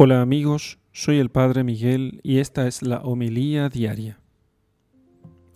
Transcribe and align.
Hola 0.00 0.22
amigos, 0.22 0.78
soy 0.92 1.18
el 1.18 1.28
Padre 1.28 1.64
Miguel 1.64 2.20
y 2.22 2.38
esta 2.38 2.68
es 2.68 2.82
la 2.82 2.98
homilía 2.98 3.68
diaria. 3.68 4.20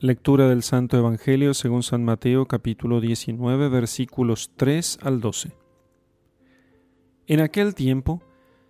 Lectura 0.00 0.49
del 0.49 0.65
Santo 0.65 0.99
Evangelio 0.99 1.54
según 1.54 1.84
San 1.84 2.04
Mateo 2.04 2.47
capítulo 2.47 3.00
19 3.00 3.68
versículos 3.68 4.50
3 4.57 4.99
al 5.02 5.20
12. 5.20 5.52
En 7.28 7.39
aquel 7.39 7.76
tiempo 7.76 8.20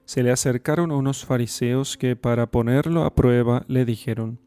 se 0.04 0.22
le 0.22 0.30
acercaron 0.30 0.92
unos 0.92 1.24
fariseos 1.24 1.96
que 1.96 2.16
para 2.16 2.50
ponerlo 2.50 3.04
a 3.04 3.14
prueba 3.14 3.64
le 3.66 3.86
dijeron, 3.86 4.40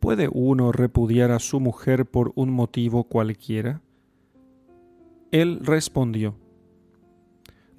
¿Puede 0.00 0.28
uno 0.30 0.70
repudiar 0.70 1.30
a 1.30 1.38
su 1.38 1.60
mujer 1.60 2.04
por 2.04 2.32
un 2.34 2.50
motivo 2.50 3.04
cualquiera? 3.04 3.80
Él 5.30 5.60
respondió, 5.62 6.36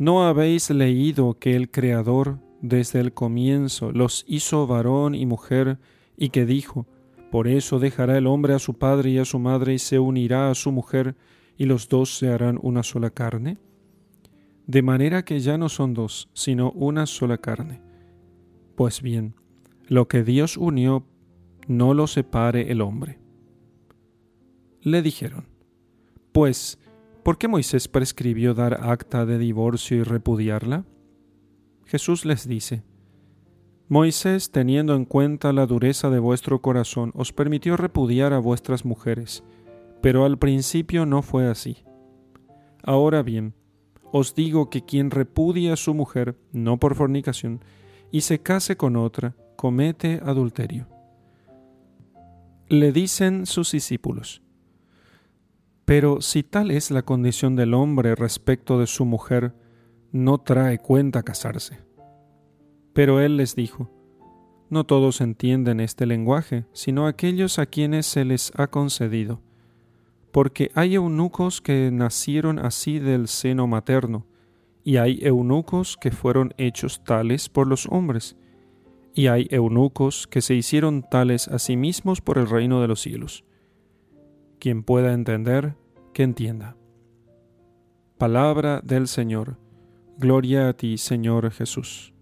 ¿No 0.02 0.24
habéis 0.24 0.72
leído 0.72 1.38
que 1.38 1.56
el 1.56 1.70
Creador 1.70 2.40
desde 2.60 3.00
el 3.00 3.14
comienzo 3.14 3.92
los 3.92 4.26
hizo 4.28 4.66
varón 4.66 5.14
y 5.14 5.28
mujer 5.28 5.78
y 6.18 6.30
que 6.30 6.48
dijo, 6.48 6.88
por 7.30 7.48
eso 7.48 7.78
dejará 7.78 8.18
el 8.18 8.26
hombre 8.26 8.56
a 8.56 8.58
su 8.58 8.74
padre 8.74 9.12
y 9.12 9.20
a 9.20 9.26
su 9.26 9.38
madre 9.38 9.76
y 9.76 9.78
se 9.78 10.00
unirá 10.00 10.50
a 10.50 10.56
su 10.56 10.72
mujer 10.72 11.16
y 11.56 11.66
los 11.66 11.88
dos 11.88 12.18
se 12.18 12.30
harán 12.30 12.58
una 12.64 12.82
sola 12.82 13.12
carne? 13.12 13.60
De 14.66 14.82
manera 14.82 15.24
que 15.24 15.40
ya 15.40 15.60
no 15.60 15.70
son 15.70 15.94
dos, 15.94 16.32
sino 16.34 16.72
una 16.72 17.06
sola 17.06 17.38
carne. 17.38 17.80
Pues 18.74 19.04
bien, 19.04 19.36
lo 19.88 20.08
que 20.08 20.24
Dios 20.24 20.58
unió, 20.58 21.06
no 21.68 21.94
lo 21.94 22.08
separe 22.08 22.72
el 22.72 22.82
hombre. 22.82 23.20
Le 24.82 25.04
dijeron, 25.04 25.46
pues, 26.32 26.80
¿Por 27.24 27.38
qué 27.38 27.48
Moisés 27.48 27.88
prescribió 27.88 28.54
dar 28.56 28.80
acta 28.82 29.26
de 29.26 29.38
divorcio 29.38 29.98
y 29.98 30.04
repudiarla? 30.04 30.86
Jesús 31.86 32.26
les 32.26 32.48
dice, 32.48 32.84
Moisés, 33.88 34.52
teniendo 34.52 34.96
en 34.96 35.06
cuenta 35.06 35.52
la 35.52 35.66
dureza 35.66 36.10
de 36.10 36.18
vuestro 36.18 36.62
corazón, 36.62 37.12
os 37.14 37.34
permitió 37.34 37.78
repudiar 37.78 38.34
a 38.34 38.40
vuestras 38.40 38.86
mujeres, 38.86 39.44
pero 40.02 40.26
al 40.26 40.40
principio 40.40 41.06
no 41.06 41.22
fue 41.22 41.48
así. 41.48 41.84
Ahora 42.84 43.22
bien, 43.22 43.54
os 44.12 44.34
digo 44.34 44.70
que 44.70 44.84
quien 44.84 45.12
repudia 45.12 45.74
a 45.74 45.78
su 45.78 45.94
mujer, 45.94 46.38
no 46.52 46.80
por 46.80 46.96
fornicación, 46.96 47.64
y 48.12 48.22
se 48.22 48.40
case 48.40 48.78
con 48.78 48.96
otra, 48.96 49.36
comete 49.58 50.22
adulterio. 50.26 50.88
Le 52.68 52.92
dicen 52.92 53.46
sus 53.46 53.74
discípulos, 53.74 54.42
pero 55.92 56.22
si 56.22 56.42
tal 56.42 56.72
es 56.72 56.90
la 56.90 57.02
condición 57.02 57.58
del 57.58 57.74
hombre 57.74 58.16
respecto 58.16 58.80
de 58.80 58.88
su 58.88 59.04
mujer, 59.04 59.54
no 60.14 60.38
trae 60.38 60.80
cuenta 60.80 61.22
casarse. 61.22 61.80
Pero 62.94 63.20
él 63.20 63.36
les 63.36 63.58
dijo, 63.58 63.92
No 64.70 64.86
todos 64.86 65.20
entienden 65.20 65.82
este 65.82 66.06
lenguaje, 66.06 66.64
sino 66.72 67.08
aquellos 67.08 67.60
a 67.60 67.66
quienes 67.66 68.06
se 68.06 68.24
les 68.24 68.54
ha 68.56 68.68
concedido, 68.68 69.42
porque 70.32 70.72
hay 70.76 70.96
eunucos 70.96 71.60
que 71.60 71.92
nacieron 71.92 72.58
así 72.60 73.00
del 73.00 73.28
seno 73.28 73.68
materno, 73.68 74.26
y 74.86 74.96
hay 74.96 75.20
eunucos 75.22 75.98
que 75.98 76.12
fueron 76.12 76.54
hechos 76.58 77.04
tales 77.04 77.50
por 77.50 77.68
los 77.68 77.86
hombres, 77.88 78.38
y 79.14 79.28
hay 79.28 79.50
eunucos 79.52 80.26
que 80.26 80.42
se 80.42 80.56
hicieron 80.56 81.04
tales 81.04 81.50
a 81.50 81.60
sí 81.60 81.76
mismos 81.76 82.22
por 82.22 82.38
el 82.38 82.50
reino 82.50 82.80
de 82.80 82.88
los 82.88 83.02
cielos. 83.02 83.44
Quien 84.62 84.84
pueda 84.84 85.14
entender, 85.14 85.74
que 86.14 86.22
entienda. 86.22 86.78
Palabra 88.20 88.80
del 88.84 89.08
Señor. 89.08 89.58
Gloria 90.20 90.70
a 90.70 90.74
ti, 90.74 91.00
Señor 91.00 91.50
Jesús. 91.50 92.14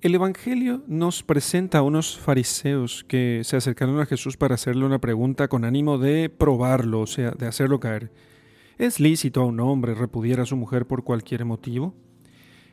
El 0.00 0.14
Evangelio 0.14 0.82
nos 0.86 1.22
presenta 1.22 1.76
a 1.76 1.82
unos 1.82 2.16
fariseos 2.16 3.04
que 3.04 3.42
se 3.44 3.58
acercaron 3.58 4.00
a 4.00 4.06
Jesús 4.06 4.38
para 4.38 4.54
hacerle 4.54 4.86
una 4.86 4.98
pregunta 4.98 5.46
con 5.48 5.66
ánimo 5.66 5.98
de 5.98 6.30
probarlo, 6.30 7.02
o 7.02 7.06
sea, 7.06 7.32
de 7.32 7.46
hacerlo 7.46 7.78
caer. 7.78 8.10
¿Es 8.78 8.98
lícito 8.98 9.42
a 9.42 9.44
un 9.44 9.60
hombre 9.60 9.92
repudiar 9.92 10.40
a 10.40 10.46
su 10.46 10.56
mujer 10.56 10.86
por 10.86 11.04
cualquier 11.04 11.44
motivo? 11.44 11.92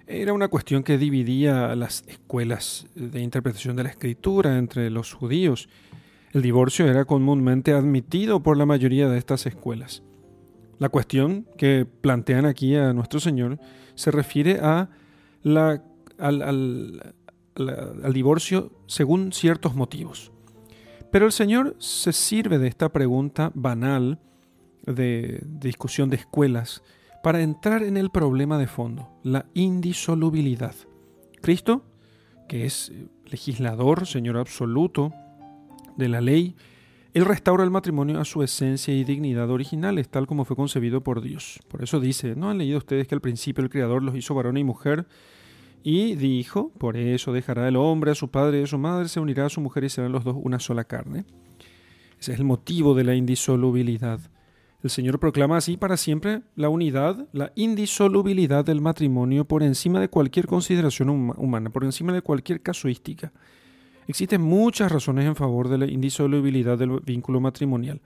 Era 0.07 0.31
una 0.31 0.47
cuestión 0.47 0.83
que 0.83 0.97
dividía 0.97 1.75
las 1.75 2.05
escuelas 2.07 2.87
de 2.95 3.19
interpretación 3.19 3.75
de 3.75 3.83
la 3.83 3.89
escritura 3.89 4.57
entre 4.57 4.89
los 4.89 5.11
judíos 5.11 5.67
el 6.33 6.41
divorcio 6.41 6.87
era 6.87 7.05
comúnmente 7.05 7.73
admitido 7.73 8.41
por 8.41 8.57
la 8.57 8.65
mayoría 8.65 9.07
de 9.07 9.19
estas 9.19 9.45
escuelas. 9.45 10.01
La 10.79 10.89
cuestión 10.89 11.47
que 11.57 11.85
plantean 11.85 12.45
aquí 12.45 12.75
a 12.75 12.91
nuestro 12.91 13.19
Señor 13.19 13.59
se 13.93 14.09
refiere 14.09 14.59
al, 14.59 15.79
divorcio 18.11 18.71
según 18.87 19.31
ciertos 19.31 19.75
motivos. 19.75 20.31
Pero 21.11 21.27
el 21.27 21.31
Señor 21.31 21.75
se 21.77 22.11
sirve 22.11 22.57
de 22.57 22.67
esta 22.67 22.89
pregunta 22.89 23.51
banal 23.53 24.19
de 24.87 25.39
discusión 25.45 26.09
de 26.09 26.15
escuelas 26.17 26.81
para 27.21 27.41
entrar 27.41 27.83
en 27.83 27.95
el 27.95 28.09
problema 28.09 28.57
de 28.57 28.65
fondo, 28.65 29.07
la 29.21 29.45
indisolubilidad. 29.53 30.73
Cristo, 31.41 31.85
que 32.49 32.65
es 32.65 32.91
legislador, 33.27 34.07
Señor 34.07 34.37
absoluto, 34.37 35.13
de 35.97 36.09
la 36.09 36.21
ley, 36.21 36.55
Él 37.13 37.25
restaura 37.25 37.63
el 37.63 37.71
matrimonio 37.71 38.19
a 38.19 38.25
su 38.25 38.43
esencia 38.43 38.93
y 38.93 39.03
dignidad 39.03 39.49
originales, 39.49 40.09
tal 40.09 40.27
como 40.27 40.45
fue 40.45 40.55
concebido 40.55 41.01
por 41.01 41.21
Dios. 41.21 41.59
Por 41.67 41.83
eso 41.83 41.99
dice, 41.99 42.35
¿no 42.35 42.49
han 42.49 42.57
leído 42.57 42.77
ustedes 42.77 43.07
que 43.07 43.15
al 43.15 43.21
principio 43.21 43.63
el 43.63 43.69
Creador 43.69 44.01
los 44.01 44.15
hizo 44.15 44.33
varón 44.33 44.57
y 44.57 44.63
mujer? 44.63 45.05
Y 45.83 46.15
dijo, 46.15 46.71
por 46.77 46.95
eso 46.95 47.33
dejará 47.33 47.67
el 47.67 47.75
hombre 47.75 48.11
a 48.11 48.15
su 48.15 48.29
padre 48.29 48.61
y 48.61 48.63
a 48.63 48.67
su 48.67 48.77
madre, 48.77 49.09
se 49.09 49.19
unirá 49.19 49.47
a 49.47 49.49
su 49.49 49.61
mujer 49.61 49.83
y 49.83 49.89
serán 49.89 50.11
los 50.11 50.23
dos 50.23 50.37
una 50.41 50.59
sola 50.59 50.85
carne. 50.85 51.25
Ese 52.19 52.33
es 52.33 52.39
el 52.39 52.45
motivo 52.45 52.95
de 52.95 53.03
la 53.03 53.15
indisolubilidad. 53.15 54.19
El 54.81 54.89
Señor 54.89 55.19
proclama 55.19 55.57
así 55.57 55.77
para 55.77 55.95
siempre 55.95 56.41
la 56.55 56.69
unidad, 56.69 57.27
la 57.31 57.53
indisolubilidad 57.55 58.65
del 58.65 58.81
matrimonio 58.81 59.45
por 59.45 59.63
encima 59.63 59.99
de 59.99 60.09
cualquier 60.09 60.45
consideración 60.45 61.09
humana, 61.09 61.69
por 61.69 61.85
encima 61.85 62.11
de 62.11 62.21
cualquier 62.21 62.61
casuística. 62.61 63.31
Existen 64.07 64.41
muchas 64.41 64.91
razones 64.91 65.25
en 65.25 65.35
favor 65.35 65.69
de 65.69 65.77
la 65.77 65.85
indisolubilidad 65.85 66.77
del 66.77 66.99
vínculo 66.99 67.39
matrimonial. 67.39 68.01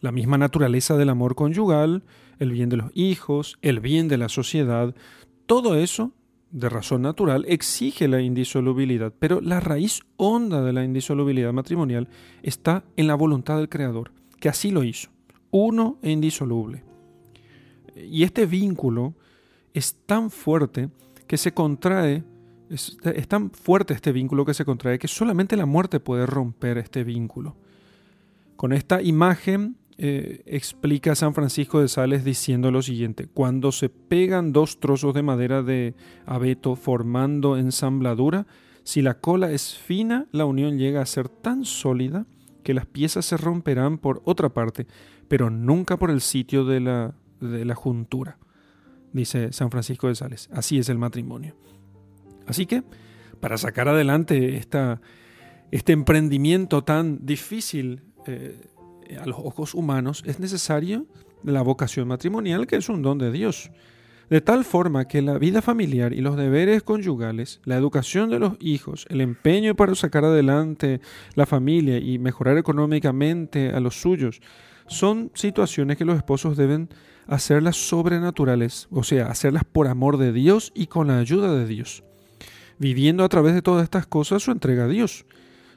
La 0.00 0.12
misma 0.12 0.36
naturaleza 0.36 0.96
del 0.96 1.08
amor 1.08 1.34
conyugal, 1.34 2.02
el 2.38 2.50
bien 2.50 2.68
de 2.68 2.76
los 2.76 2.90
hijos, 2.94 3.58
el 3.62 3.80
bien 3.80 4.08
de 4.08 4.18
la 4.18 4.28
sociedad, 4.28 4.94
todo 5.46 5.76
eso, 5.76 6.12
de 6.50 6.68
razón 6.68 7.02
natural, 7.02 7.44
exige 7.48 8.06
la 8.06 8.20
indisolubilidad, 8.20 9.12
pero 9.18 9.40
la 9.40 9.60
raíz 9.60 10.02
honda 10.16 10.62
de 10.62 10.72
la 10.72 10.84
indisolubilidad 10.84 11.52
matrimonial 11.52 12.08
está 12.42 12.84
en 12.96 13.06
la 13.06 13.14
voluntad 13.14 13.56
del 13.56 13.68
Creador, 13.68 14.12
que 14.40 14.48
así 14.48 14.70
lo 14.70 14.84
hizo, 14.84 15.10
uno 15.50 15.98
e 16.02 16.10
indisoluble. 16.10 16.84
Y 17.96 18.24
este 18.24 18.46
vínculo 18.46 19.14
es 19.72 19.96
tan 20.06 20.30
fuerte 20.30 20.90
que 21.26 21.36
se 21.36 21.52
contrae 21.52 22.24
es, 22.70 22.96
tan 23.28 23.50
fuerte 23.50 23.94
este 23.94 24.12
vínculo 24.12 24.44
que 24.44 24.54
se 24.54 24.64
contrae 24.64 24.98
que 24.98 25.08
solamente 25.08 25.56
la 25.56 25.66
muerte 25.66 26.00
puede 26.00 26.26
romper 26.26 26.78
este 26.78 27.04
vínculo. 27.04 27.56
Con 28.56 28.72
esta 28.72 29.02
imagen 29.02 29.76
eh, 29.98 30.42
explica 30.46 31.14
San 31.14 31.34
Francisco 31.34 31.80
de 31.80 31.88
Sales 31.88 32.24
diciendo 32.24 32.70
lo 32.70 32.82
siguiente, 32.82 33.28
cuando 33.28 33.72
se 33.72 33.88
pegan 33.88 34.52
dos 34.52 34.80
trozos 34.80 35.14
de 35.14 35.22
madera 35.22 35.62
de 35.62 35.94
abeto 36.26 36.76
formando 36.76 37.56
ensambladura, 37.56 38.46
si 38.82 39.02
la 39.02 39.14
cola 39.20 39.50
es 39.50 39.74
fina, 39.76 40.26
la 40.32 40.44
unión 40.44 40.78
llega 40.78 41.00
a 41.00 41.06
ser 41.06 41.28
tan 41.28 41.64
sólida 41.64 42.26
que 42.62 42.74
las 42.74 42.86
piezas 42.86 43.24
se 43.24 43.36
romperán 43.36 43.98
por 43.98 44.22
otra 44.24 44.48
parte, 44.50 44.86
pero 45.28 45.50
nunca 45.50 45.96
por 45.96 46.10
el 46.10 46.20
sitio 46.20 46.64
de 46.64 46.80
la, 46.80 47.14
de 47.40 47.64
la 47.64 47.74
juntura, 47.74 48.38
dice 49.12 49.52
San 49.52 49.70
Francisco 49.70 50.08
de 50.08 50.14
Sales. 50.14 50.48
Así 50.52 50.78
es 50.78 50.88
el 50.88 50.98
matrimonio. 50.98 51.54
Así 52.46 52.66
que, 52.66 52.82
para 53.40 53.58
sacar 53.58 53.88
adelante 53.88 54.56
este 55.70 55.92
emprendimiento 55.92 56.84
tan 56.84 57.24
difícil 57.24 58.02
eh, 58.26 58.56
a 59.20 59.26
los 59.26 59.38
ojos 59.38 59.74
humanos, 59.74 60.22
es 60.26 60.40
necesario 60.40 61.06
la 61.42 61.62
vocación 61.62 62.08
matrimonial, 62.08 62.66
que 62.66 62.76
es 62.76 62.88
un 62.88 63.02
don 63.02 63.18
de 63.18 63.30
Dios. 63.30 63.70
De 64.30 64.40
tal 64.40 64.64
forma 64.64 65.06
que 65.06 65.20
la 65.20 65.36
vida 65.36 65.60
familiar 65.60 66.14
y 66.14 66.22
los 66.22 66.36
deberes 66.36 66.82
conyugales, 66.82 67.60
la 67.64 67.76
educación 67.76 68.30
de 68.30 68.38
los 68.38 68.54
hijos, 68.58 69.06
el 69.10 69.20
empeño 69.20 69.74
para 69.74 69.94
sacar 69.94 70.24
adelante 70.24 71.00
la 71.34 71.44
familia 71.44 71.98
y 71.98 72.18
mejorar 72.18 72.56
económicamente 72.56 73.70
a 73.70 73.80
los 73.80 74.00
suyos, 74.00 74.40
son 74.86 75.30
situaciones 75.34 75.98
que 75.98 76.06
los 76.06 76.16
esposos 76.16 76.56
deben 76.56 76.88
hacerlas 77.26 77.76
sobrenaturales, 77.76 78.88
o 78.90 79.02
sea, 79.02 79.26
hacerlas 79.26 79.64
por 79.64 79.88
amor 79.88 80.16
de 80.16 80.32
Dios 80.32 80.72
y 80.74 80.86
con 80.86 81.08
la 81.08 81.18
ayuda 81.18 81.54
de 81.54 81.66
Dios 81.66 82.04
viviendo 82.78 83.24
a 83.24 83.28
través 83.28 83.54
de 83.54 83.62
todas 83.62 83.84
estas 83.84 84.06
cosas 84.06 84.42
su 84.42 84.50
entrega 84.50 84.84
a 84.84 84.88
Dios. 84.88 85.26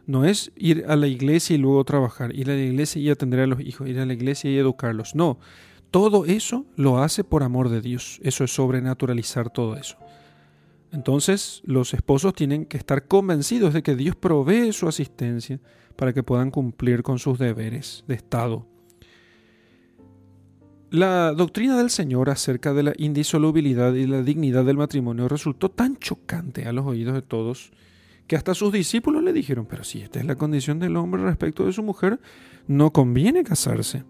No 0.05 0.25
es 0.25 0.51
ir 0.55 0.85
a 0.88 0.95
la 0.95 1.07
iglesia 1.07 1.55
y 1.55 1.59
luego 1.59 1.83
trabajar, 1.83 2.33
ir 2.33 2.49
a 2.49 2.53
la 2.53 2.61
iglesia 2.61 3.01
y 3.01 3.09
atender 3.09 3.41
a 3.41 3.47
los 3.47 3.59
hijos, 3.59 3.89
ir 3.89 3.99
a 3.99 4.05
la 4.05 4.13
iglesia 4.13 4.49
y 4.49 4.57
educarlos. 4.57 5.15
No, 5.15 5.38
todo 5.91 6.25
eso 6.25 6.65
lo 6.75 7.03
hace 7.03 7.23
por 7.23 7.44
amor 7.44 7.69
de 7.69 7.81
Dios. 7.81 8.19
Eso 8.23 8.44
es 8.44 8.53
sobrenaturalizar 8.53 9.49
todo 9.49 9.75
eso. 9.75 9.97
Entonces 10.91 11.61
los 11.65 11.94
esposos 11.94 12.33
tienen 12.33 12.65
que 12.65 12.77
estar 12.77 13.07
convencidos 13.07 13.73
de 13.73 13.83
que 13.83 13.95
Dios 13.95 14.15
provee 14.15 14.71
su 14.71 14.88
asistencia 14.88 15.59
para 15.95 16.13
que 16.13 16.23
puedan 16.23 16.51
cumplir 16.51 17.03
con 17.03 17.19
sus 17.19 17.38
deberes 17.39 18.03
de 18.07 18.15
Estado. 18.15 18.65
La 20.89 21.34
doctrina 21.34 21.78
del 21.78 21.89
Señor 21.89 22.30
acerca 22.30 22.74
de 22.74 22.84
la 22.84 22.94
indisolubilidad 22.98 23.94
y 23.94 24.07
la 24.07 24.22
dignidad 24.22 24.63
del 24.63 24.78
matrimonio 24.78 25.28
resultó 25.28 25.69
tan 25.69 25.98
chocante 25.98 26.66
a 26.66 26.72
los 26.72 26.86
oídos 26.86 27.13
de 27.13 27.22
todos 27.22 27.72
que 28.25 28.38
hasta 28.38 28.54
sus 28.54 28.72
discípulos 28.72 29.24
le 29.24 29.34
dijeron, 29.34 29.66
pero 29.69 29.84
si 29.84 30.01
esta 30.01 30.19
es 30.19 30.25
la 30.25 30.36
condición 30.36 30.80
del 30.80 30.95
hombre 30.95 31.24
respecto 31.24 31.66
de 31.66 31.74
su 31.74 31.84
mujer, 31.84 32.19
no 32.68 32.92
conviene 32.92 33.44
casarse. 33.44 34.04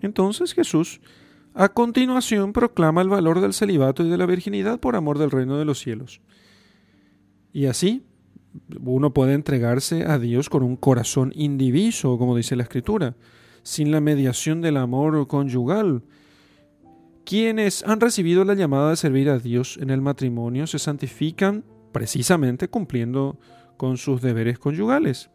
Entonces 0.00 0.54
Jesús 0.54 1.00
a 1.54 1.70
continuación 1.70 2.52
proclama 2.52 3.02
el 3.02 3.08
valor 3.08 3.40
del 3.40 3.52
celibato 3.52 4.04
y 4.04 4.10
de 4.10 4.18
la 4.18 4.26
virginidad 4.26 4.78
por 4.78 4.94
amor 4.94 5.18
del 5.18 5.30
reino 5.30 5.58
de 5.58 5.64
los 5.64 5.80
cielos. 5.80 6.20
Y 7.52 7.66
así 7.66 8.04
uno 8.80 9.12
puede 9.12 9.34
entregarse 9.34 10.04
a 10.04 10.18
Dios 10.18 10.50
con 10.50 10.62
un 10.62 10.76
corazón 10.76 11.32
indiviso, 11.34 12.18
como 12.18 12.36
dice 12.36 12.56
la 12.56 12.62
Escritura, 12.62 13.16
sin 13.66 13.90
la 13.90 14.00
mediación 14.00 14.60
del 14.60 14.76
amor 14.76 15.26
conyugal. 15.26 16.04
Quienes 17.24 17.82
han 17.82 18.00
recibido 18.00 18.44
la 18.44 18.54
llamada 18.54 18.90
de 18.90 18.96
servir 18.96 19.28
a 19.28 19.40
Dios 19.40 19.76
en 19.82 19.90
el 19.90 20.00
matrimonio 20.00 20.68
se 20.68 20.78
santifican 20.78 21.64
precisamente 21.90 22.68
cumpliendo 22.68 23.40
con 23.76 23.96
sus 23.96 24.22
deberes 24.22 24.60
conyugales, 24.60 25.30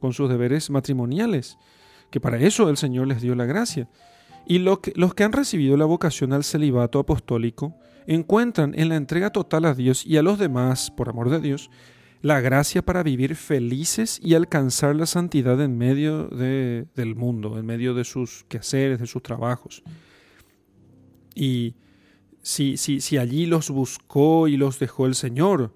con 0.00 0.12
sus 0.12 0.28
deberes 0.28 0.68
matrimoniales, 0.68 1.58
que 2.10 2.20
para 2.20 2.38
eso 2.38 2.68
el 2.68 2.76
Señor 2.76 3.06
les 3.06 3.22
dio 3.22 3.36
la 3.36 3.44
gracia. 3.44 3.88
Y 4.48 4.58
los 4.58 4.80
que 5.14 5.22
han 5.22 5.32
recibido 5.32 5.76
la 5.76 5.84
vocación 5.84 6.32
al 6.32 6.42
celibato 6.42 6.98
apostólico 6.98 7.76
encuentran 8.08 8.74
en 8.76 8.88
la 8.88 8.96
entrega 8.96 9.30
total 9.30 9.64
a 9.64 9.74
Dios 9.74 10.04
y 10.04 10.16
a 10.16 10.24
los 10.24 10.40
demás, 10.40 10.90
por 10.90 11.08
amor 11.08 11.30
de 11.30 11.38
Dios, 11.38 11.70
la 12.22 12.40
gracia 12.40 12.82
para 12.82 13.02
vivir 13.02 13.36
felices 13.36 14.20
y 14.22 14.34
alcanzar 14.34 14.96
la 14.96 15.06
santidad 15.06 15.60
en 15.60 15.76
medio 15.76 16.28
del 16.28 17.14
mundo, 17.14 17.58
en 17.58 17.66
medio 17.66 17.94
de 17.94 18.04
sus 18.04 18.44
quehaceres, 18.48 19.00
de 19.00 19.06
sus 19.06 19.22
trabajos. 19.22 19.82
Y 21.34 21.74
si, 22.42 22.76
si, 22.76 23.00
si 23.00 23.18
allí 23.18 23.46
los 23.46 23.70
buscó 23.70 24.48
y 24.48 24.56
los 24.56 24.78
dejó 24.78 25.06
el 25.06 25.14
Señor, 25.14 25.74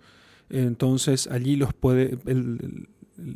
entonces 0.49 1.27
allí 1.27 1.57
los 1.57 1.75
puede, 1.75 2.19
el, 2.27 2.89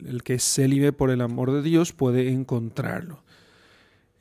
el 0.07 0.23
que 0.23 0.35
es 0.35 0.45
célibe 0.45 0.93
por 0.93 1.11
el 1.11 1.21
amor 1.21 1.53
de 1.53 1.63
Dios 1.63 1.93
puede 1.93 2.31
encontrarlo. 2.31 3.24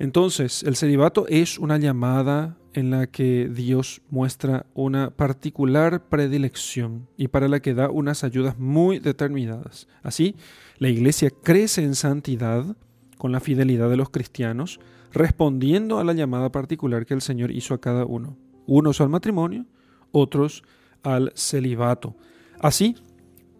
Entonces, 0.03 0.63
el 0.63 0.75
celibato 0.75 1.27
es 1.29 1.57
una 1.57 1.77
llamada 1.77 2.57
en 2.73 2.91
la 2.91 3.07
que 3.07 3.47
Dios 3.47 4.01
muestra 4.09 4.65
una 4.73 5.11
particular 5.11 6.09
predilección 6.09 7.07
y 7.15 7.29
para 7.29 7.47
la 7.47 7.61
que 7.61 7.73
da 7.73 7.89
unas 7.89 8.25
ayudas 8.25 8.59
muy 8.59 8.99
determinadas. 8.99 9.87
Así, 10.01 10.35
la 10.77 10.89
Iglesia 10.89 11.29
crece 11.29 11.85
en 11.85 11.95
santidad 11.95 12.75
con 13.17 13.31
la 13.31 13.39
fidelidad 13.39 13.89
de 13.89 13.95
los 13.95 14.09
cristianos, 14.09 14.81
respondiendo 15.13 15.99
a 15.99 16.03
la 16.03 16.11
llamada 16.11 16.51
particular 16.51 17.05
que 17.05 17.13
el 17.13 17.21
Señor 17.21 17.51
hizo 17.51 17.73
a 17.73 17.79
cada 17.79 18.03
uno. 18.03 18.35
Unos 18.65 18.99
al 18.99 19.07
matrimonio, 19.07 19.67
otros 20.11 20.63
al 21.01 21.31
celibato. 21.33 22.17
Así, 22.59 22.97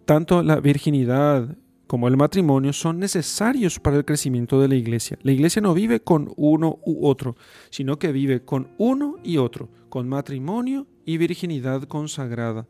tanto 0.04 0.42
la 0.42 0.60
virginidad 0.60 1.56
como 1.94 2.08
el 2.08 2.16
matrimonio 2.16 2.72
son 2.72 2.98
necesarios 2.98 3.78
para 3.78 3.96
el 3.96 4.04
crecimiento 4.04 4.60
de 4.60 4.66
la 4.66 4.74
iglesia. 4.74 5.16
La 5.22 5.30
iglesia 5.30 5.62
no 5.62 5.74
vive 5.74 6.00
con 6.00 6.32
uno 6.34 6.80
u 6.84 7.06
otro, 7.06 7.36
sino 7.70 8.00
que 8.00 8.10
vive 8.10 8.44
con 8.44 8.66
uno 8.78 9.14
y 9.22 9.36
otro, 9.36 9.68
con 9.90 10.08
matrimonio 10.08 10.88
y 11.06 11.18
virginidad 11.18 11.84
consagrada. 11.84 12.66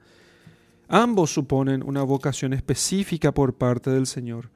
Ambos 0.89 1.33
suponen 1.33 1.83
una 1.83 2.03
vocación 2.03 2.53
específica 2.53 3.33
por 3.33 3.55
parte 3.55 3.89
del 3.89 4.07
Señor. 4.07 4.51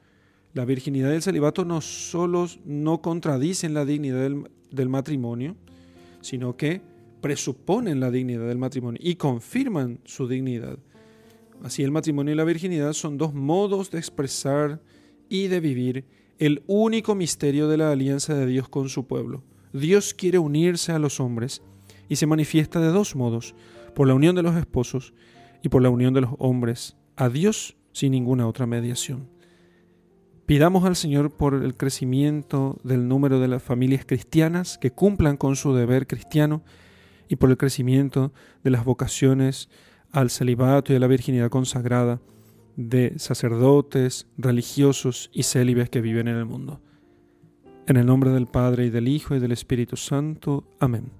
La 0.52 0.66
virginidad 0.66 1.12
y 1.12 1.14
el 1.14 1.22
celibato 1.22 1.64
no 1.64 1.80
solo 1.80 2.46
no 2.66 3.00
contradicen 3.00 3.72
la 3.72 3.86
dignidad 3.86 4.20
del, 4.20 4.50
del 4.70 4.90
matrimonio, 4.90 5.56
sino 6.20 6.58
que 6.58 6.82
presuponen 7.22 8.00
la 8.00 8.10
dignidad 8.10 8.46
del 8.46 8.58
matrimonio 8.58 9.00
y 9.02 9.14
confirman 9.14 10.00
su 10.04 10.28
dignidad. 10.28 10.78
Así 11.62 11.82
el 11.82 11.90
matrimonio 11.90 12.32
y 12.32 12.36
la 12.36 12.44
virginidad 12.44 12.92
son 12.92 13.18
dos 13.18 13.34
modos 13.34 13.90
de 13.90 13.98
expresar 13.98 14.80
y 15.28 15.48
de 15.48 15.60
vivir 15.60 16.04
el 16.38 16.62
único 16.66 17.14
misterio 17.14 17.68
de 17.68 17.76
la 17.76 17.90
alianza 17.90 18.34
de 18.34 18.46
Dios 18.46 18.68
con 18.68 18.88
su 18.88 19.06
pueblo. 19.06 19.42
Dios 19.72 20.14
quiere 20.14 20.38
unirse 20.38 20.92
a 20.92 20.98
los 20.98 21.20
hombres 21.20 21.62
y 22.08 22.16
se 22.16 22.26
manifiesta 22.26 22.80
de 22.80 22.88
dos 22.88 23.16
modos, 23.16 23.54
por 23.94 24.06
la 24.06 24.14
unión 24.14 24.36
de 24.36 24.42
los 24.42 24.56
esposos 24.56 25.12
y 25.62 25.68
por 25.68 25.82
la 25.82 25.90
unión 25.90 26.14
de 26.14 26.20
los 26.20 26.30
hombres 26.38 26.96
a 27.16 27.28
Dios 27.28 27.76
sin 27.92 28.12
ninguna 28.12 28.46
otra 28.46 28.66
mediación. 28.66 29.28
Pidamos 30.46 30.84
al 30.84 30.96
Señor 30.96 31.32
por 31.36 31.54
el 31.54 31.76
crecimiento 31.76 32.78
del 32.84 33.08
número 33.08 33.40
de 33.40 33.48
las 33.48 33.62
familias 33.62 34.04
cristianas 34.06 34.78
que 34.78 34.92
cumplan 34.92 35.36
con 35.36 35.56
su 35.56 35.74
deber 35.74 36.06
cristiano 36.06 36.62
y 37.28 37.36
por 37.36 37.50
el 37.50 37.58
crecimiento 37.58 38.32
de 38.64 38.70
las 38.70 38.84
vocaciones 38.84 39.68
al 40.12 40.30
celibato 40.30 40.92
y 40.92 40.96
a 40.96 41.00
la 41.00 41.06
virginidad 41.06 41.50
consagrada 41.50 42.20
de 42.76 43.14
sacerdotes, 43.18 44.26
religiosos 44.36 45.30
y 45.32 45.42
célibes 45.42 45.90
que 45.90 46.00
viven 46.00 46.28
en 46.28 46.36
el 46.36 46.44
mundo. 46.44 46.80
En 47.86 47.96
el 47.96 48.06
nombre 48.06 48.30
del 48.30 48.46
Padre 48.46 48.86
y 48.86 48.90
del 48.90 49.08
Hijo 49.08 49.34
y 49.34 49.40
del 49.40 49.52
Espíritu 49.52 49.96
Santo. 49.96 50.64
Amén. 50.78 51.10